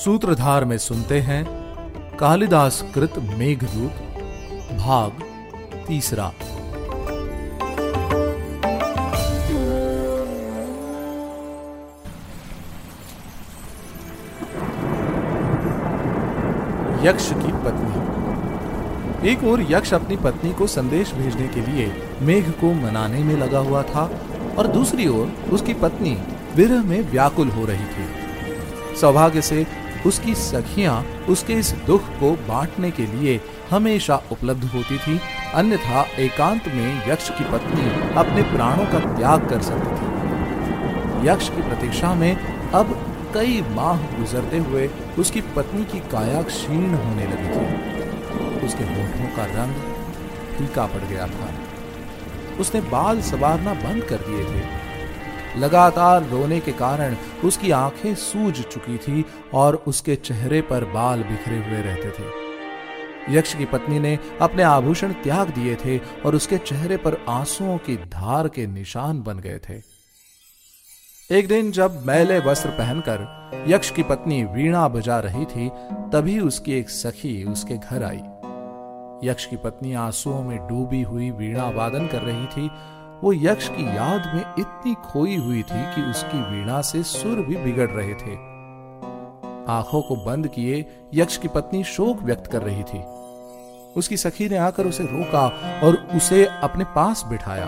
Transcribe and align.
सूत्रधार 0.00 0.64
में 0.64 0.78
सुनते 0.78 1.20
हैं, 1.20 1.44
कालिदास 2.16 2.84
कृत 2.94 3.14
मेघदूत, 3.18 3.96
भाग 4.78 5.22
तीसरा। 5.86 6.24
यक्ष 17.04 17.28
की 17.32 17.52
पत्नी। 17.64 19.28
एक 19.30 19.44
और 19.44 19.66
यक्ष 19.72 19.92
अपनी 19.94 20.16
पत्नी 20.16 20.52
को 20.52 20.66
संदेश 20.66 21.12
भेजने 21.12 21.48
के 21.48 21.60
लिए 21.60 21.92
मेघ 22.22 22.50
को 22.50 22.72
मनाने 22.72 23.22
में 23.24 23.34
लगा 23.36 23.58
हुआ 23.58 23.82
था, 23.82 24.10
और 24.58 24.66
दूसरी 24.66 25.08
ओर 25.08 25.26
उसकी 25.52 25.74
पत्नी 25.74 26.16
विरह 26.56 26.82
में 26.82 27.00
व्याकुल 27.10 27.48
हो 27.48 27.64
रही 27.64 27.84
थी। 27.84 28.96
सौभाग्य 28.96 29.42
से 29.42 29.66
उसकी 30.06 30.34
सखियाँ 30.34 31.02
उसके 31.28 31.52
इस 31.52 31.72
दुख 31.86 32.08
को 32.20 32.32
बांटने 32.48 32.90
के 32.90 33.06
लिए 33.06 33.40
हमेशा 33.70 34.16
उपलब्ध 34.32 34.64
होती 34.64 34.98
थी, 34.98 35.20
अन्यथा 35.54 36.02
एकांत 36.18 36.68
में 36.68 37.08
यक्ष 37.08 37.28
की 37.30 37.44
पत्नी 37.44 37.90
अपने 38.14 38.42
प्राणों 38.42 38.86
का 38.86 39.00
त्याग 39.16 39.48
कर 39.48 39.62
सकती 39.62 39.96
थी। 39.96 41.28
यक्ष 41.28 41.48
की 41.48 41.62
प्रतीक्षा 41.62 42.14
में 42.14 42.36
अब 42.70 42.94
कई 43.34 43.60
माह 43.62 43.96
गुजरते 44.16 44.58
हुए 44.58 44.90
उसकी 45.18 45.40
पत्नी 45.40 45.84
की 45.84 46.00
काया 46.00 46.42
क्षीण 46.42 46.94
होने 46.94 47.26
लगी 47.26 47.48
थी। 47.48 48.66
उसके 48.66 48.84
होठों 48.84 49.36
का 49.36 49.44
रंग 49.44 49.74
फीका 50.58 50.86
पड़ 50.86 51.04
गया 51.04 51.26
था। 51.26 51.48
उसने 52.60 52.80
बाल 52.80 53.20
सवारना 53.20 53.74
बंद 53.74 54.04
कर 54.04 54.16
दिए 54.16 54.44
थे। 54.44 54.79
लगातार 55.56 56.28
रोने 56.28 56.60
के 56.60 56.72
कारण 56.72 57.16
उसकी 57.44 57.70
आँखें 57.70 58.14
सूज 58.14 58.60
चुकी 58.60 58.98
थी 58.98 59.24
और 59.54 59.74
उसके 59.86 60.16
चेहरे 60.16 60.60
पर 60.62 60.84
बाल 60.84 61.22
बिखरे 61.22 61.56
हुए 61.56 61.82
रहते 61.82 62.10
थे। 62.10 62.50
यक्ष 63.36 63.54
की 63.54 63.64
पत्नी 63.64 63.98
ने 63.98 64.18
अपने 64.40 64.62
आभूषण 64.62 65.12
त्याग 65.12 65.48
दिए 65.48 65.74
थे 65.74 65.98
और 65.98 66.34
उसके 66.34 66.58
चेहरे 66.58 66.96
पर 66.96 67.24
आंसुओं 67.28 67.78
की 67.78 67.96
धार 67.96 68.48
के 68.48 68.66
निशान 68.66 69.22
बन 69.22 69.38
गए 69.38 69.60
थे। 69.68 70.00
एक 71.38 71.48
दिन 71.48 71.72
जब 71.72 72.06
मैले 72.06 72.38
वस्त्र 72.38 72.68
पहनकर 72.68 73.50
यक्ष 73.68 73.90
की 73.90 74.02
पत्नी 74.02 74.44
वीणा 74.44 74.88
बजा 74.88 75.18
रही 75.20 75.44
थी, 75.44 75.70
तभी 76.12 76.40
उसकी 76.40 76.72
एक 76.72 76.90
सखी 76.90 77.44
उसके 77.44 77.74
घर 77.74 78.02
आई। 78.02 78.22
यक्ष 79.28 79.46
की 79.46 79.56
पत्नी 79.56 79.94
आंसुओं 79.94 80.42
में 80.42 80.58
डूबी 80.58 81.02
हुई 81.02 81.30
वीणा 81.30 81.68
वादन 81.70 82.06
कर 82.06 82.22
रही 82.22 82.46
थी 82.46 82.70
वो 83.24 83.32
यक्ष 83.32 83.68
की 83.68 83.96
याद 83.96 84.32
में 84.34 84.54
इतनी 84.58 84.94
खोई 84.94 85.36
हुई 85.36 85.62
थी 85.62 85.94
कि 85.94 86.10
उसकी 86.10 86.38
वीणा 86.38 86.80
से 86.80 87.02
सुर 87.02 87.36
भी 87.36 87.56
बिगड़ 87.56 87.90
रहे 87.90 88.14
थे। 88.14 88.34
आँखों 89.72 90.02
को 90.02 90.16
बंद 90.16 90.48
किए 90.48 90.86
यक्ष 91.14 91.36
की 91.36 91.48
पत्नी 91.48 91.84
शोक 91.84 92.22
व्यक्त 92.22 92.46
कर 92.46 92.62
रही 92.62 92.82
थी। 92.82 93.02
उसकी 93.96 94.16
सखी 94.16 94.48
ने 94.48 94.56
आकर 94.56 94.86
उसे 94.86 95.04
रोका 95.04 95.46
और 95.84 96.08
उसे 96.16 96.44
अपने 96.44 96.84
पास 96.84 97.24
बिठाया। 97.28 97.66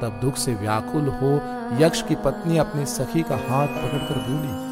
तब 0.00 0.20
दुख 0.22 0.36
से 0.36 0.54
व्याकुल 0.54 1.08
हो 1.08 1.40
यक्ष 1.84 2.02
की 2.02 2.14
पत्नी 2.14 2.58
अपनी 2.58 2.86
सखी 2.86 3.22
का 3.22 3.36
हाथ 3.36 3.68
पकड़कर 3.68 4.14
बोली 4.14 4.67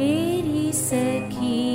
Ele 0.00 0.72
sequer 0.72 1.67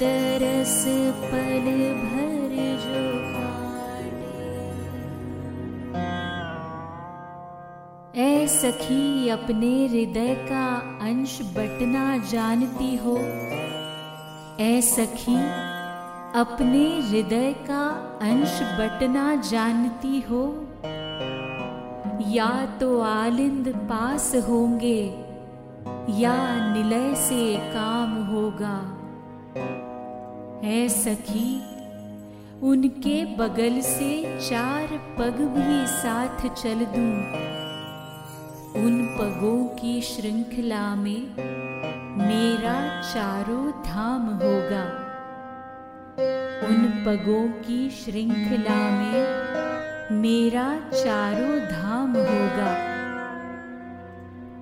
दरस 0.00 0.84
पल 1.22 1.66
भर 2.02 2.52
जो 2.82 3.06
ऐ 8.20 8.46
सखी 8.46 9.28
अपने 9.28 9.86
हृदय 9.86 10.34
का 10.34 10.76
अंश 11.02 11.38
बटना 11.42 12.18
जानती 12.18 12.96
हो। 12.96 13.18
ऐ 14.60 14.80
सखी 14.80 15.36
अपने 16.40 17.00
हृदय 17.00 17.52
का 17.52 17.88
अंश 18.22 18.60
बटना 18.62 19.34
जानती 19.36 20.20
हो 20.20 20.62
या 22.36 22.78
तो 22.80 23.00
आलिंद 23.00 23.68
पास 23.68 24.34
होंगे, 24.48 25.02
या 26.20 26.34
निलय 26.74 27.14
से 27.14 27.56
काम 27.56 28.12
होगा। 28.26 28.76
है 30.64 30.88
सखी, 30.88 31.54
उनके 32.62 33.24
बगल 33.36 33.80
से 33.80 34.38
चार 34.48 34.86
पग 35.18 35.40
भी 35.56 35.86
साथ 35.86 36.46
चल 36.54 36.84
दूँ। 36.84 37.12
उन 38.82 39.16
पगों 39.18 39.64
की 39.64 40.00
श्रृंखला 40.00 40.94
में 40.94 41.22
मेरा 42.18 43.02
चारों 43.12 43.70
धाम 43.82 44.26
होगा। 44.26 44.84
उन 46.68 46.88
पगों 47.06 47.48
की 47.62 47.90
श्रृंखला 47.90 48.80
में 48.90 49.65
मेरा 50.12 50.64
चारों 50.90 51.58
धाम 51.60 52.12
होगा। 52.16 52.70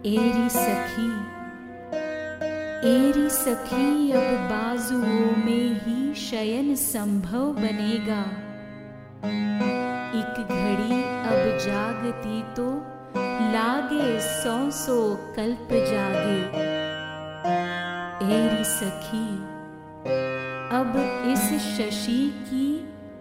एरी 0.06 0.49
सखी 0.49 1.10
एरी 2.84 3.28
सखी, 3.31 4.10
अब 4.10 4.33
बाजुओं 4.50 5.37
में 5.37 5.81
ही 5.81 6.15
शयन 6.15 6.75
संभव 6.75 7.53
बनेगा। 7.53 8.21
एक 10.15 10.41
घड़ी 10.47 11.03
अब 11.25 11.59
जागती 11.59 12.43
तो 12.54 12.66
लागे 13.53 14.21
सौ 14.21 14.71
सौ 14.71 14.98
कल्प 15.36 15.69
जागे। 15.91 16.41
एरी 18.34 18.65
सखी, 18.65 19.27
अब 20.72 20.92
इस 21.28 21.47
शशि 21.69 22.22
की 22.48 22.66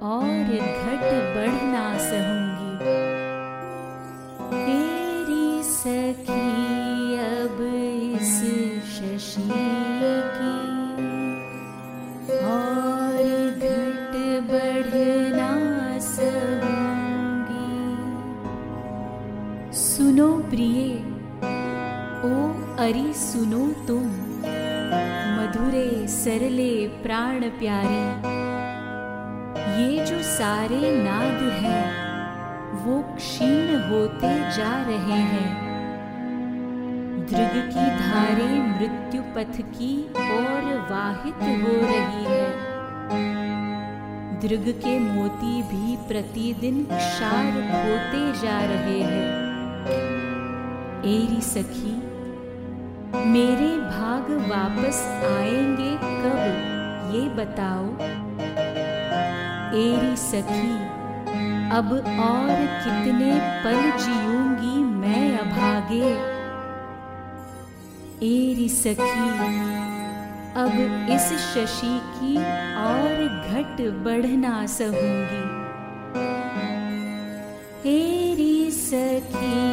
और 0.03 0.51
घट 0.59 1.03
बढ़ना 1.35 1.97
सहूँगी। 1.97 2.77
तेरी 4.51 5.63
सखी 5.63 6.63
सुनो 19.73 20.27
प्रिय, 20.49 20.93
ओ 22.25 22.49
अरी 22.83 23.13
सुनो 23.13 23.65
तुम, 23.87 24.05
मधुरे, 25.37 26.07
सरले, 26.07 26.87
प्राण 26.87 27.49
प्यारे। 27.49 28.42
ये 29.73 30.05
जो 30.05 30.21
सारे 30.23 30.79
नाद 31.03 31.41
हैं, 31.53 31.83
वो 32.75 33.01
क्षीण 33.15 33.69
होते 33.83 34.29
जा 34.57 34.71
रहे 34.83 35.19
हैं। 35.21 35.63
दृग 37.29 37.55
की 37.73 37.85
धारे 37.99 38.47
मृत्यु 38.69 39.21
पथ 39.21 39.57
की 39.61 40.03
ओर 40.09 40.87
वाहित 40.91 41.35
हो 41.35 41.73
रही 41.85 42.23
है। 42.25 42.73
दृग 44.39 44.73
के 44.81 44.99
मोती 44.99 45.61
भी 45.63 45.95
प्रतिदिन 46.07 46.83
क्षार 46.91 47.53
होते 47.53 48.47
जा 48.47 48.59
रहे 48.65 48.99
हैं। 49.01 49.27
एरी 51.03 51.41
सखी, 51.41 51.95
मेरे 53.29 53.71
भाग 53.77 54.31
वापस 54.49 55.01
आएँगे 55.31 55.95
कब, 55.95 56.69
ये 57.15 57.27
बताओ? 57.35 57.85
एरी 59.75 60.15
सखी। 60.15 60.73
अब 61.69 61.91
और 62.19 62.49
कितने 62.83 63.31
पल 63.63 63.79
जीऊँगी 64.03 64.75
मैं 64.83 65.37
अभागे। 65.37 66.09
एरी 68.27 68.69
सखी, 68.69 69.29
अब 70.55 70.73
इस 71.09 71.27
शशि 71.43 71.99
की 72.15 72.35
और 72.83 73.25
घट 73.49 73.81
बढ़ना 74.03 74.65
सहूँगी। 74.65 75.43
एरी 77.89 78.71
सखी 78.71 79.72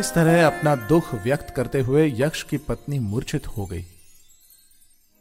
इस 0.00 0.12
तरह 0.12 0.46
अपना 0.46 0.74
दुख 0.74 1.14
व्यक्त 1.14 1.50
करते 1.50 1.80
हुए 1.80 2.06
यक्ष 2.16 2.42
की 2.42 2.56
पत्नी 2.58 2.98
मूर्छित 2.98 3.46
हो 3.46 3.64
गई। 3.66 3.84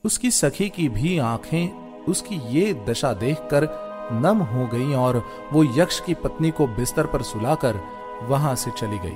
उसकी 0.03 0.29
सखी 0.31 0.67
की 0.69 0.87
भी 0.89 1.17
आँखें 1.19 2.05
उसकी 2.05 2.35
ये 2.49 2.73
दशा 2.89 3.13
देखकर 3.13 3.67
नम 4.13 4.37
हो 4.41 4.67
गईं 4.67 4.93
और 4.95 5.17
वो 5.53 5.63
यक्ष 5.77 5.99
की 5.99 6.13
पत्नी 6.13 6.51
को 6.51 6.67
बिस्तर 6.67 7.05
पर 7.05 7.21
सुलाकर 7.21 7.79
वहाँ 8.21 8.55
से 8.55 8.71
चली 8.71 8.99
गई। 8.99 9.15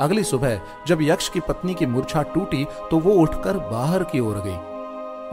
अगली 0.00 0.24
सुबह 0.24 0.60
जब 0.86 1.02
यक्ष 1.02 1.28
की 1.28 1.40
पत्नी 1.40 1.74
की 1.74 1.86
मूर्छा 1.86 2.22
टूटी 2.22 2.64
तो 2.90 2.98
वो 2.98 3.12
उठकर 3.12 3.58
बाहर 3.70 4.04
की 4.04 4.20
ओर 4.20 4.40
गई। 4.46 4.56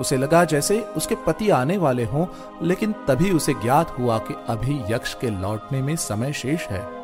उसे 0.02 0.18
लगा 0.18 0.44
जैसे 0.46 0.80
उसके 0.98 1.16
पति 1.28 1.50
आने 1.50 1.78
वाले 1.78 2.06
हों, 2.06 2.26
लेकिन 2.62 2.92
तभी 3.08 3.32
उसे 3.32 3.54
ज्ञात 3.54 3.98
हुआ 4.00 4.18
कि 4.18 4.34
अभी 4.50 4.80
यक्ष 4.90 5.14
के 5.14 5.30
लौटने 5.30 5.82
में 5.82 5.96
समय 5.96 6.34
शेष 6.34 6.68
है। 6.68 7.01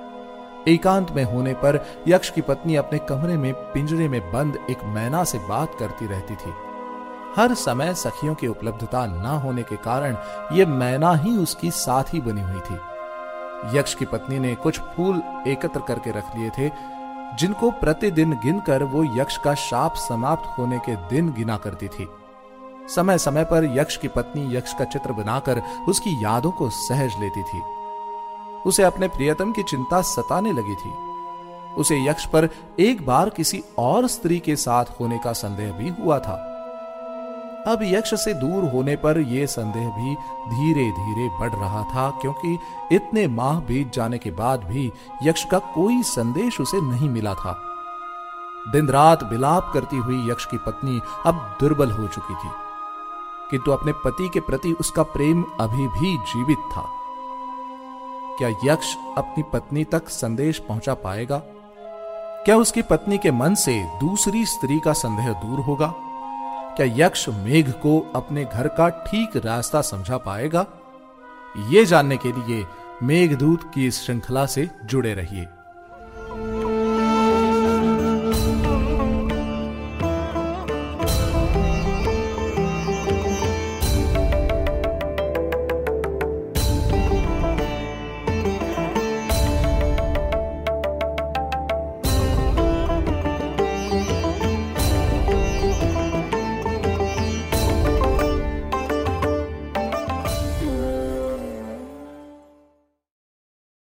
एकांत 0.67 1.11
में 1.11 1.23
होने 1.23 1.53
पर 1.53 1.79
यक्ष 2.07 2.29
की 2.29 2.41
पत्नी 2.41 2.75
अपने 2.75 2.99
कमरे 2.99 3.37
में 3.37 3.53
पिंजरे 3.73 4.07
में 4.07 4.21
बंद 4.31 4.57
एक 4.69 4.83
मैना 4.85 5.23
से 5.23 5.39
बात 5.39 5.75
करती 5.79 6.07
रहती 6.07 6.35
थी। 6.35 6.53
हर 7.35 7.53
समय 7.53 7.93
सखियों 7.93 8.35
की 8.35 8.47
उपलब्धता 8.47 9.05
न 9.05 9.39
होने 9.43 9.63
के 9.63 9.75
कारण 9.75 10.17
ये 10.51 10.65
मैना 10.65 11.13
ही 11.13 11.37
उसकी 11.37 11.71
साथी 11.71 12.21
बनी 12.21 12.41
हुई 12.41 12.59
थी। 12.59 13.77
यक्ष 13.77 13.93
की 13.95 14.05
पत्नी 14.05 14.39
ने 14.39 14.55
कुछ 14.55 14.79
फूल 14.79 15.21
एकत्र 15.47 15.79
करके 15.79 16.11
रख 16.11 16.35
लिए 16.35 16.49
थे, 16.49 16.69
जिनको 17.37 17.71
प्रतिदिन 17.71 18.33
गिनकर 18.33 18.83
वो 18.83 19.03
यक्ष 19.21 19.37
का 19.37 19.53
शाप 19.53 19.95
समाप्त 19.95 20.57
होने 20.57 20.79
के 20.79 20.95
दिन 20.95 21.33
गिना 21.33 21.57
करती 21.57 21.87
थी। 21.87 22.07
समय 22.95 23.17
समय 23.17 23.43
पर 23.43 23.65
यक्ष 23.77 23.97
की 23.97 24.07
पत्नी 24.07 24.55
यक्ष 24.55 24.73
का 24.73 24.85
चित्र 24.85 25.11
बनाकर 25.13 25.61
उसकी 25.89 26.23
यादों 26.23 26.51
को 26.51 26.69
सहज 26.69 27.19
लेती 27.19 27.43
थी। 27.43 27.61
उसे 28.67 28.83
अपने 28.83 29.07
प्रियतम 29.07 29.51
की 29.51 29.63
चिंता 29.63 30.01
सताने 30.01 30.51
लगी 30.51 30.75
थी। 30.75 30.93
उसे 31.75 31.97
यक्ष 31.99 32.25
पर 32.25 32.49
एक 32.79 33.05
बार 33.05 33.29
किसी 33.29 33.63
और 33.77 34.07
स्त्री 34.07 34.39
के 34.39 34.55
साथ 34.55 34.99
होने 34.99 35.17
का 35.17 35.33
संदेह 35.33 35.71
भी 35.71 35.89
हुआ 35.97 36.19
था। 36.19 36.43
अब 37.67 37.79
यक्ष 37.83 38.13
से 38.15 38.33
दूर 38.33 38.63
होने 38.71 38.95
पर 38.95 39.19
यह 39.19 39.45
संदेह 39.45 39.87
भी 39.89 40.13
धीरे 40.49 40.89
धीरे 40.91 41.27
बढ़ 41.39 41.51
रहा 41.51 41.83
था, 41.85 42.09
क्योंकि 42.21 42.57
इतने 42.95 43.27
माह 43.27 43.59
बीत 43.59 43.93
जाने 43.93 44.17
के 44.17 44.31
बाद 44.31 44.63
भी 44.63 44.91
यक्ष 45.23 45.43
का 45.43 45.59
कोई 45.73 46.01
संदेश 46.05 46.59
उसे 46.61 46.81
नहीं 46.83 47.09
मिला 47.09 47.33
था। 47.35 47.57
दिन 48.71 48.87
रात 48.89 49.23
बिलाप 49.23 49.71
करती 49.73 49.97
हुई 49.97 50.29
यक्ष 50.31 50.45
की 50.45 50.57
पत्नी 50.57 50.99
अब 51.25 51.57
दुर्बल 51.59 51.91
हो 51.91 52.07
चुकी 52.07 52.35
थी, 52.35 52.49
किंतु 53.51 53.71
अपने 53.71 53.91
पति 54.05 54.29
के 54.33 54.39
प्रति 54.41 54.71
उसका 54.79 55.03
प्रेम 55.09 55.43
अभी 55.59 55.87
भी 55.89 56.17
जीवित 56.25 56.69
था। 56.71 56.89
क्या 58.37 58.73
यक्ष 58.73 58.95
अपनी 59.17 59.43
पत्नी 59.53 59.83
तक 59.83 60.09
संदेश 60.09 60.59
पहुँचा 60.59 60.93
पाएगा? 60.93 61.37
क्या 62.45 62.57
उसकी 62.57 62.81
पत्नी 62.81 63.17
के 63.17 63.31
मन 63.31 63.55
से 63.55 63.83
दूसरी 63.99 64.45
स्त्री 64.45 64.79
का 64.79 64.93
संदेह 64.93 65.33
दूर 65.33 65.59
होगा? 65.59 65.93
क्या 66.77 67.05
यक्ष 67.05 67.29
मेघ 67.29 67.71
को 67.71 68.11
अपने 68.15 68.45
घर 68.45 68.67
का 68.67 68.89
ठीक 68.89 69.45
रास्ता 69.45 69.81
समझा 69.81 70.17
पाएगा? 70.17 70.65
ये 71.69 71.85
जानने 71.85 72.17
के 72.17 72.31
लिए 72.31 72.65
मेघदूत 73.03 73.71
की 73.73 73.87
इस 73.87 74.05
श्रृंखला 74.05 74.45
से 74.45 74.69
जुड़े 74.85 75.13
रहिए। 75.13 75.47